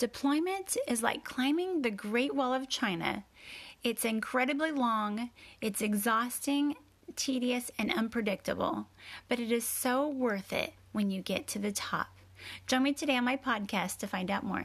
[0.00, 3.26] Deployment is like climbing the Great Wall of China.
[3.84, 5.28] It's incredibly long,
[5.60, 6.76] it's exhausting,
[7.16, 8.86] tedious, and unpredictable,
[9.28, 12.16] but it is so worth it when you get to the top.
[12.66, 14.64] Join me today on my podcast to find out more.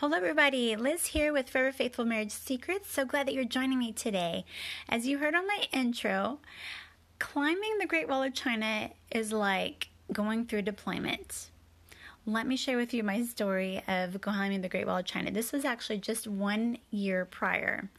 [0.00, 0.76] Hello, everybody.
[0.76, 2.88] Liz here with Forever Faithful Marriage Secrets.
[2.88, 4.44] So glad that you're joining me today.
[4.88, 6.38] As you heard on my intro,
[7.18, 11.50] climbing the Great Wall of China is like going through deployment.
[12.26, 15.32] Let me share with you my story of climbing the Great Wall of China.
[15.32, 17.90] This was actually just one year prior.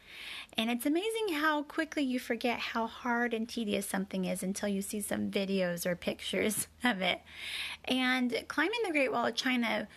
[0.57, 4.81] And it's amazing how quickly you forget how hard and tedious something is until you
[4.81, 7.19] see some videos or pictures of it.
[7.83, 9.89] And climbing the Great Wall of China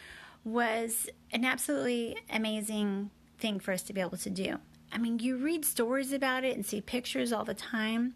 [0.44, 4.58] was an absolutely amazing thing for us to be able to do.
[4.92, 8.14] I mean, you read stories about it and see pictures all the time,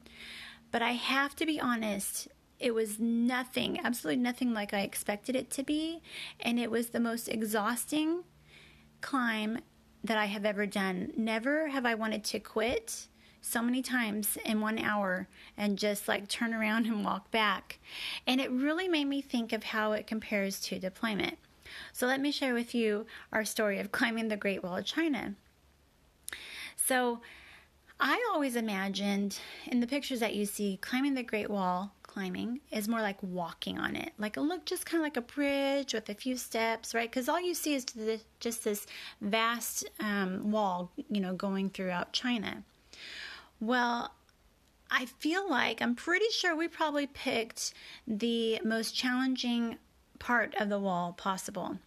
[0.71, 5.51] but I have to be honest, it was nothing, absolutely nothing like I expected it
[5.53, 6.03] to be,
[6.41, 8.25] and it was the most exhausting
[9.01, 9.59] climb
[10.05, 11.13] that I have ever done.
[11.17, 13.09] Never have I wanted to quit
[13.41, 17.79] so many times in one hour and just like turn around and walk back.
[18.27, 21.39] And it really made me think of how it compares to deployment.
[21.93, 25.35] So let me share with you our story of climbing the Great Wall of China.
[26.77, 27.21] So
[27.99, 32.89] I always imagined in the pictures that you see, climbing the Great Wall, climbing is
[32.89, 34.13] more like walking on it.
[34.19, 37.11] Like look just kind of like a bridge with a few steps, right?
[37.11, 37.85] Because all you see is
[38.41, 38.87] just this
[39.21, 42.63] vast um, wall, you know, going throughout China.
[43.61, 44.13] Well,
[44.91, 47.75] I feel like I'm pretty sure we probably picked
[48.07, 49.79] the most challenging
[50.19, 51.79] part of the wall possible.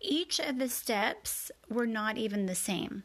[0.00, 3.02] Each of the steps were not even the same.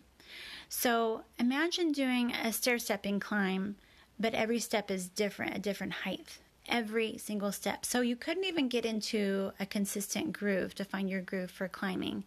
[0.69, 3.75] So imagine doing a stair stepping climb,
[4.19, 6.39] but every step is different, a different height.
[6.67, 7.85] Every single step.
[7.85, 12.23] So you couldn't even get into a consistent groove to find your groove for climbing.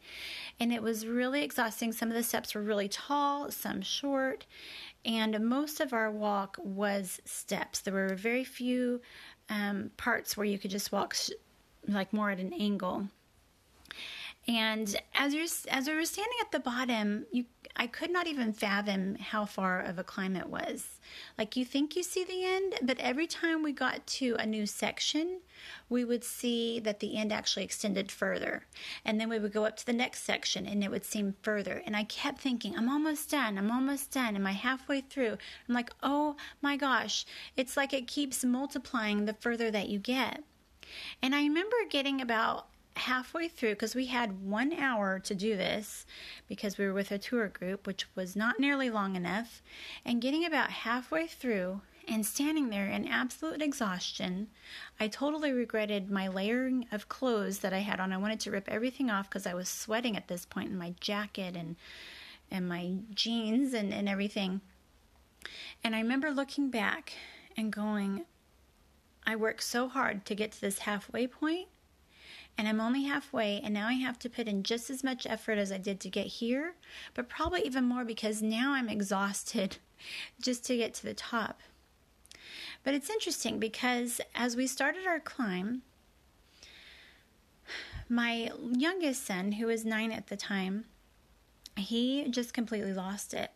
[0.61, 1.91] And it was really exhausting.
[1.91, 4.45] Some of the steps were really tall, some short,
[5.07, 7.81] and most of our walk was steps.
[7.81, 9.01] There were very few
[9.49, 11.17] um, parts where you could just walk
[11.87, 13.09] like more at an angle.
[14.49, 17.47] And as you're as we were standing at the bottom, you
[17.79, 20.99] I could not even fathom how far of a climb it was.
[21.37, 24.65] Like you think you see the end, but every time we got to a new
[24.65, 25.41] section,
[25.91, 28.65] we would see that the end actually extended further.
[29.05, 31.83] And then we would go up to the next section and it would seem further.
[31.85, 33.59] And I kept thinking, I'm almost done.
[33.59, 34.37] I'm almost done.
[34.37, 35.37] Am I halfway through?
[35.69, 37.27] I'm like, oh my gosh.
[37.57, 40.45] It's like it keeps multiplying the further that you get.
[41.23, 42.67] And I remember getting about
[42.97, 46.07] halfway through because we had one hour to do this
[46.49, 49.63] because we were with a tour group, which was not nearly long enough,
[50.05, 54.49] and getting about halfway through and standing there in absolute exhaustion,
[55.01, 58.13] I totally regretted my layering of clothes that I had on.
[58.13, 60.95] I wanted to rip everything off because I was sweating at this point in my
[61.01, 61.77] jacket and
[62.49, 64.61] and my jeans and, and everything.
[65.83, 67.13] And I remember looking back
[67.57, 68.25] and going,
[69.27, 71.69] I worked so hard to get to this halfway point,
[72.57, 75.59] and I'm only halfway, and now I have to put in just as much effort
[75.59, 76.75] as I did to get here,
[77.15, 79.79] but probably even more because now I'm exhausted
[80.41, 81.61] just to get to the top.
[82.85, 85.83] But it's interesting because as we started our climb,
[88.09, 90.85] my youngest son, who was nine at the time,
[91.77, 93.51] he just completely lost it.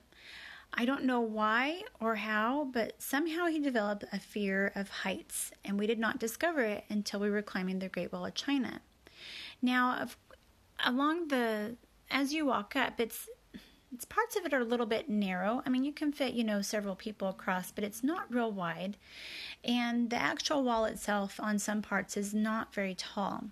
[0.72, 5.78] I don't know why or how, but somehow he developed a fear of heights, and
[5.78, 8.80] we did not discover it until we were climbing the Great Wall of China.
[9.60, 10.06] Now,
[10.84, 11.76] along the
[12.10, 13.28] as you walk up, it's
[13.92, 15.62] it's parts of it are a little bit narrow.
[15.66, 18.96] I mean, you can fit, you know, several people across, but it's not real wide.
[19.64, 23.46] And the actual wall itself on some parts is not very tall.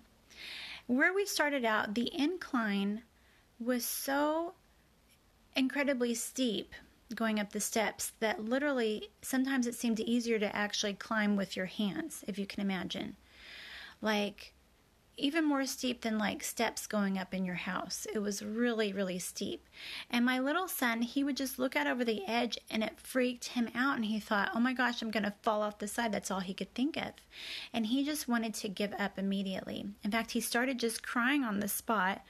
[0.87, 3.03] Where we started out, the incline
[3.59, 4.53] was so
[5.55, 6.73] incredibly steep
[7.15, 11.65] going up the steps that literally sometimes it seemed easier to actually climb with your
[11.65, 13.15] hands, if you can imagine.
[14.01, 14.53] Like,
[15.19, 18.07] even more steep than like steps going up in your house.
[18.13, 19.67] It was really, really steep.
[20.09, 23.49] And my little son, he would just look out over the edge and it freaked
[23.49, 23.95] him out.
[23.95, 26.11] And he thought, oh my gosh, I'm going to fall off the side.
[26.11, 27.11] That's all he could think of.
[27.73, 29.85] And he just wanted to give up immediately.
[30.03, 32.21] In fact, he started just crying on the spot.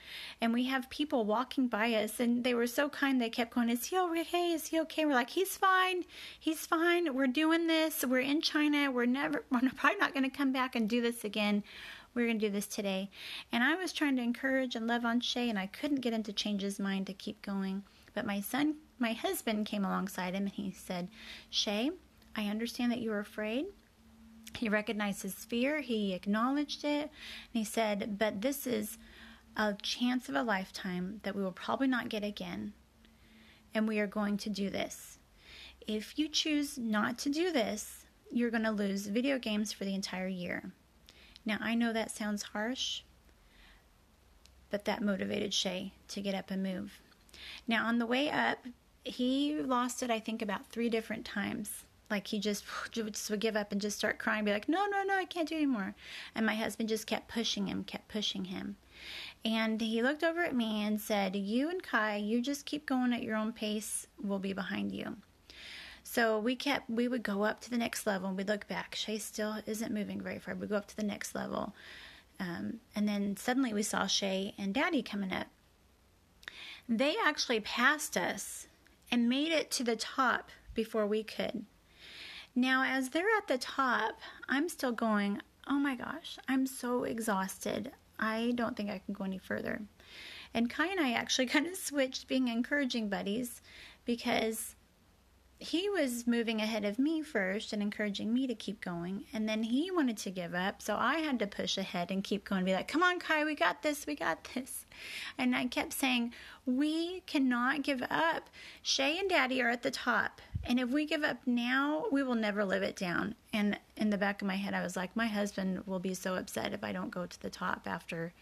[0.42, 3.22] And we have people walking by us and they were so kind.
[3.22, 4.52] They kept going, is he okay?
[4.52, 5.06] Is he okay?
[5.06, 6.04] We're like, he's fine.
[6.40, 7.14] He's fine.
[7.14, 8.04] We're doing this.
[8.06, 8.92] We're in China.
[8.92, 11.64] We're never, we're probably not going to come back and do this again
[12.14, 13.10] we're going to do this today.
[13.52, 16.24] And I was trying to encourage and love on Shay, and I couldn't get him
[16.24, 17.84] to change his mind to keep going.
[18.14, 21.10] But my son, my husband, came alongside him and he said,
[21.50, 21.92] Shay,
[22.36, 23.66] I understand that you're afraid.
[24.58, 27.10] He recognized his fear, he acknowledged it, and
[27.54, 28.98] he said, But this is
[29.56, 32.74] a chance of a lifetime that we will probably not get again.
[33.74, 35.20] And we are going to do this.
[35.86, 39.96] If you choose not to do this, you're going to lose video games for the
[39.96, 40.72] entire year.
[41.46, 43.02] Now, I know that sounds harsh,
[44.70, 47.02] but that motivated Shay to get up and move.
[47.68, 48.60] Now, on the way up,
[49.04, 51.86] he lost it, I think, about three different times.
[52.10, 55.04] Like he just, just would give up and just start crying, be like, no, no,
[55.04, 55.96] no, I can't do anymore.
[56.36, 58.78] And my husband just kept pushing him, kept pushing him.
[59.46, 63.14] And he looked over at me and said, You and Kai, you just keep going
[63.14, 64.08] at your own pace.
[64.22, 65.16] We'll be behind you.
[66.12, 68.96] So we kept, we would go up to the next level and we'd look back.
[68.96, 70.56] Shay still isn't moving very far.
[70.56, 71.76] We go up to the next level.
[72.40, 75.46] Um, and then suddenly we saw Shay and Daddy coming up.
[76.88, 78.66] They actually passed us
[79.12, 81.66] and made it to the top before we could.
[82.56, 87.92] Now, as they're at the top, I'm still going, oh my gosh, I'm so exhausted.
[88.18, 89.84] I don't think I can go any further.
[90.56, 93.62] And Kai and I actually kind of switched being encouraging buddies
[94.06, 94.76] because
[95.62, 99.26] he was moving ahead of me first and encouraging me to keep going.
[99.34, 100.82] And then he wanted to give up.
[100.82, 103.56] So I had to push ahead and keep going, be like, come on, Kai, we
[103.56, 104.86] got this, we got this.
[105.38, 106.34] And I kept saying,
[106.66, 108.50] we cannot give up.
[108.82, 110.42] Shay and Daddy are at the top.
[110.64, 113.36] And if we give up now, we will never live it down.
[113.52, 116.36] And in the back of my head, I was like, my husband will be so
[116.36, 118.34] upset if I don't go to the top after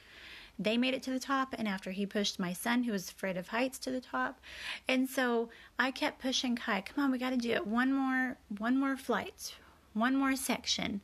[0.59, 3.38] they made it to the top, and after he pushed my son, who was afraid
[3.38, 4.39] of heights, to the top.
[4.88, 7.68] And so I kept pushing Kai, come on, we got to do it.
[7.68, 9.56] One more, one more flight,
[9.94, 11.01] one more section.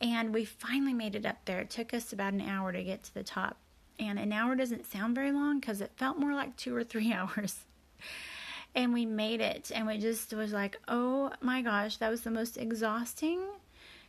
[0.00, 1.60] And we finally made it up there.
[1.60, 3.56] It took us about an hour to get to the top.
[3.98, 7.12] And an hour doesn't sound very long because it felt more like two or three
[7.14, 7.60] hours.
[8.74, 9.72] And we made it.
[9.74, 13.40] And we just was like, oh my gosh, that was the most exhausting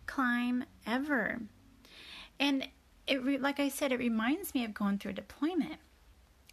[0.07, 1.39] climb ever.
[2.39, 2.67] And
[3.07, 5.77] it re- like I said, it reminds me of going through deployment.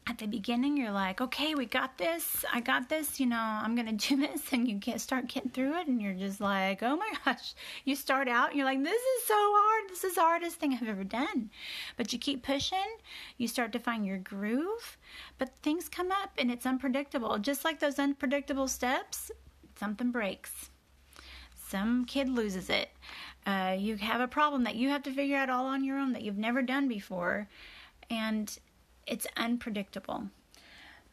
[0.07, 2.45] At the beginning, you're like, okay, we got this.
[2.53, 3.19] I got this.
[3.19, 4.53] You know, I'm to do this.
[4.53, 5.87] And you get start getting through it.
[5.87, 7.55] And you're just like, oh my gosh.
[7.85, 9.91] You start out and you're like, this is so hard.
[9.91, 11.51] This is the hardest thing I've ever done.
[11.97, 12.79] But you keep pushing.
[13.39, 14.99] You start to find your groove.
[15.39, 17.39] But things come up and it's unpredictable.
[17.39, 19.31] Just like those unpredictable steps,
[19.75, 20.71] something breaks.
[21.67, 22.91] Some kid loses it
[23.47, 26.13] uh, you have a problem that you have to figure out all on your own
[26.13, 27.49] that you've never done before,
[28.11, 28.59] and
[29.07, 30.25] it's unpredictable.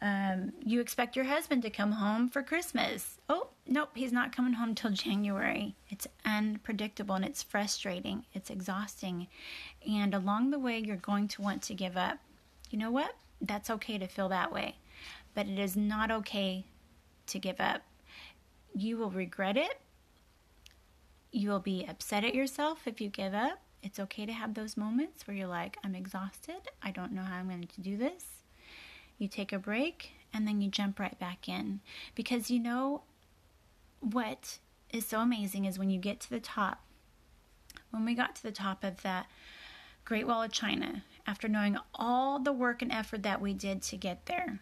[0.02, 3.20] Um, you expect your husband to come home for Christmas.
[3.30, 5.76] Oh, nope, he's not coming home till January.
[5.90, 9.28] It's unpredictable and it's frustrating, it's exhausting.
[9.88, 12.18] And along the way, you're going to want to give up.
[12.72, 13.14] You know what?
[13.42, 14.76] That's okay to feel that way,
[15.36, 16.66] but it is not okay
[17.28, 17.82] to give up.
[18.74, 19.80] You will regret it
[21.32, 23.60] you will be upset at yourself if you give up.
[23.84, 26.70] It's okay to have those moments where you're like, I'm exhausted.
[26.84, 28.26] I don't know how I'm going to do this.
[29.18, 31.80] You take a break and then you jump right back in.
[32.16, 33.04] Because you know
[34.00, 34.60] what
[34.92, 36.84] is so amazing is when you get to the top,
[37.92, 39.28] when we got to the top of that
[40.06, 43.98] Great Wall of China, after knowing all the work and effort that we did to
[43.98, 44.60] get there,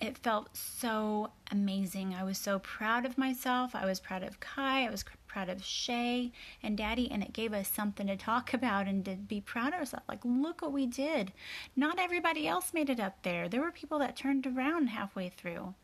[0.00, 2.14] it felt so amazing.
[2.14, 3.74] I was so proud of myself.
[3.74, 4.86] I was proud of Kai.
[4.86, 8.86] I was proud of Shay and Daddy, and it gave us something to talk about
[8.86, 10.06] and to be proud of ourselves.
[10.08, 11.32] Like, look what we did.
[11.74, 13.48] Not everybody else made it up there.
[13.48, 15.74] There were people that turned around halfway through.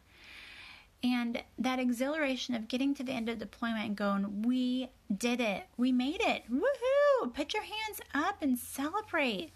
[1.02, 5.64] And that exhilaration of getting to the end of deployment and going, we did it.
[5.76, 6.44] We made it.
[6.50, 7.34] Woohoo!
[7.34, 9.52] Put your hands up and celebrate.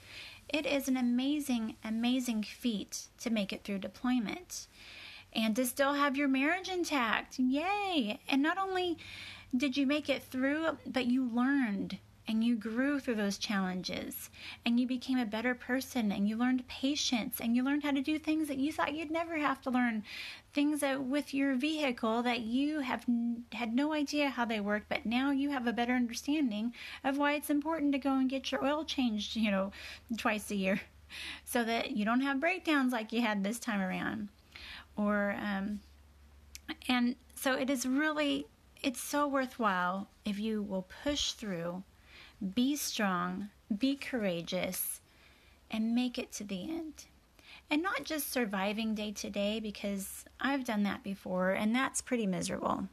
[0.48, 4.66] It is an amazing, amazing feat to make it through deployment
[5.32, 7.38] and to still have your marriage intact.
[7.38, 8.18] Yay!
[8.28, 8.98] And not only
[9.54, 14.28] did you make it through, but you learned and you grew through those challenges
[14.64, 18.02] and you became a better person and you learned patience and you learned how to
[18.02, 20.04] do things that you thought you'd never have to learn.
[20.52, 23.06] Things that with your vehicle that you have
[23.52, 27.32] had no idea how they work but now you have a better understanding of why
[27.32, 29.72] it's important to go and get your oil changed you know
[30.18, 30.80] twice a year
[31.44, 34.28] so that you don't have breakdowns like you had this time around.
[34.96, 35.80] Or um,
[36.88, 38.46] and so it is really
[38.82, 41.82] it's so worthwhile if you will push through
[42.54, 45.00] be strong, be courageous,
[45.70, 47.06] and make it to the end.
[47.70, 52.26] And not just surviving day to day, because I've done that before, and that's pretty
[52.26, 52.88] miserable.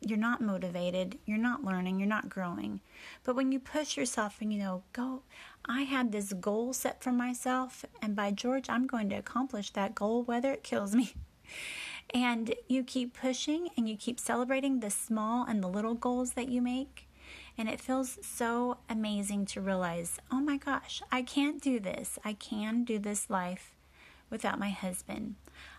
[0.00, 2.80] You're not motivated, you're not learning, you're not growing.
[3.22, 5.22] But when you push yourself and you know, go,
[5.64, 9.94] I had this goal set for myself, and by George, I'm going to accomplish that
[9.94, 11.14] goal whether it kills me.
[12.12, 16.48] And you keep pushing and you keep celebrating the small and the little goals that
[16.48, 17.08] you make
[17.56, 22.18] and it feels so amazing to realize, oh my gosh, I can't do this.
[22.24, 23.74] I can do this life
[24.30, 25.36] without my husband.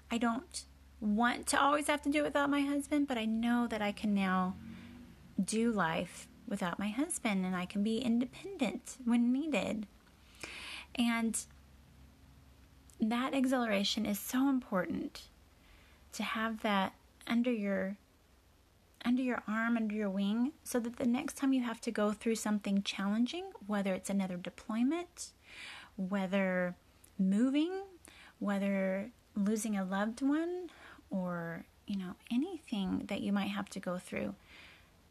[0.10, 0.63] I don't
[1.01, 3.91] want to always have to do it without my husband, but I know that I
[3.91, 4.55] can now
[5.44, 9.88] do life without my husband and I can be independent when needed.
[10.96, 11.38] And
[13.01, 15.24] that exhilaration is so important
[16.13, 16.94] to have that
[17.27, 17.98] under your
[19.06, 22.12] under your arm, under your wing, so that the next time you have to go
[22.12, 25.32] through something challenging, whether it's another deployment,
[25.96, 26.76] whether
[27.20, 27.72] moving,
[28.40, 30.70] whether losing a loved one,
[31.10, 34.34] or, you know, anything that you might have to go through,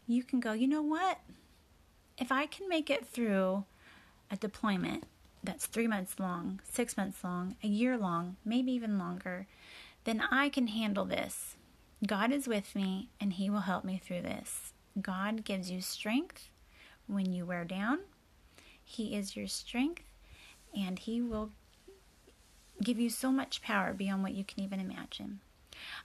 [0.07, 1.21] you can go, you know what?
[2.19, 3.65] If I can make it through
[4.31, 5.05] a deployment
[5.43, 9.47] that's three months long, six months long, a year long, maybe even longer,
[10.05, 11.57] then I can handle this.
[12.07, 14.73] God is with me and He will help me through this.
[15.01, 16.51] God gives you strength
[17.07, 18.01] when you wear down.
[18.83, 20.03] He is your strength
[20.77, 21.51] and He will
[22.83, 25.41] give you so much power beyond what you can even imagine.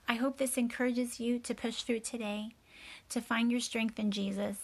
[0.08, 2.54] I hope this encourages you to push through today,
[3.08, 4.56] to find your strength in Jesus,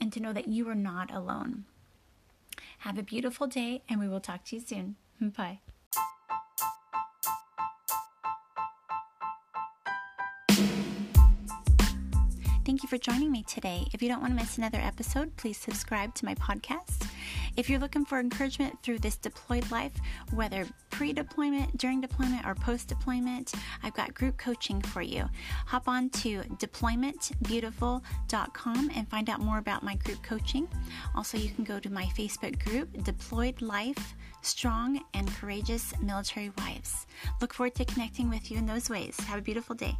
[0.00, 1.64] and to know that you are not alone.
[2.78, 4.96] Have a beautiful day, and we will talk to you soon.
[5.36, 5.60] Bye.
[12.82, 13.86] You for joining me today.
[13.92, 17.06] If you don't want to miss another episode, please subscribe to my podcast.
[17.56, 19.92] If you're looking for encouragement through this deployed life,
[20.32, 23.52] whether pre deployment, during deployment, or post deployment,
[23.84, 25.30] I've got group coaching for you.
[25.66, 30.66] Hop on to deploymentbeautiful.com and find out more about my group coaching.
[31.14, 37.06] Also, you can go to my Facebook group, Deployed Life Strong and Courageous Military Wives.
[37.40, 39.20] Look forward to connecting with you in those ways.
[39.20, 39.96] Have a beautiful day.